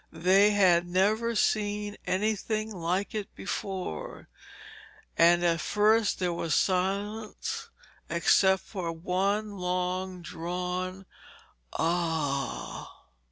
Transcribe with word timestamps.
They 0.11 0.49
had 0.49 0.87
never 0.87 1.35
seen 1.35 1.95
anything 2.07 2.75
like 2.75 3.13
it 3.13 3.35
before, 3.35 4.29
and 5.15 5.45
at 5.45 5.61
first 5.61 6.17
there 6.17 6.33
was 6.33 6.55
silence 6.55 7.69
except 8.09 8.63
for 8.63 8.91
one 8.91 9.59
long 9.59 10.23
drawn 10.23 11.05
'ah 11.73 12.89
h.' 12.89 13.09